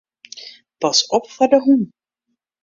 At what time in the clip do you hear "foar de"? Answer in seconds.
1.33-1.59